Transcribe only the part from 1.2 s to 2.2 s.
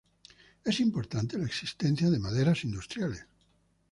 la existencia de